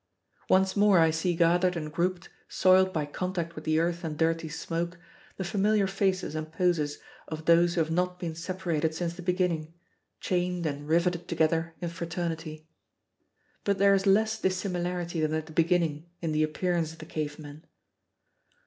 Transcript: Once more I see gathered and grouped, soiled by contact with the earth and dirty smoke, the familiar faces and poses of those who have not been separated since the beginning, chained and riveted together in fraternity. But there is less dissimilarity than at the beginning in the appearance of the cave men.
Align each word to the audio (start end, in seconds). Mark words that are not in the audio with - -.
Once 0.49 0.75
more 0.75 0.97
I 0.97 1.11
see 1.11 1.35
gathered 1.35 1.75
and 1.77 1.93
grouped, 1.93 2.27
soiled 2.49 2.91
by 2.91 3.05
contact 3.05 3.53
with 3.53 3.65
the 3.65 3.77
earth 3.77 4.03
and 4.03 4.17
dirty 4.17 4.49
smoke, 4.49 4.97
the 5.37 5.43
familiar 5.43 5.85
faces 5.85 6.33
and 6.33 6.51
poses 6.51 6.97
of 7.27 7.45
those 7.45 7.75
who 7.75 7.81
have 7.81 7.91
not 7.91 8.17
been 8.19 8.33
separated 8.33 8.95
since 8.95 9.13
the 9.13 9.21
beginning, 9.21 9.75
chained 10.19 10.65
and 10.65 10.87
riveted 10.87 11.27
together 11.27 11.75
in 11.81 11.89
fraternity. 11.89 12.67
But 13.63 13.77
there 13.77 13.93
is 13.93 14.07
less 14.07 14.41
dissimilarity 14.41 15.21
than 15.21 15.35
at 15.35 15.45
the 15.45 15.51
beginning 15.53 16.09
in 16.19 16.31
the 16.31 16.41
appearance 16.41 16.91
of 16.93 16.97
the 16.97 17.05
cave 17.05 17.37
men. 17.37 17.67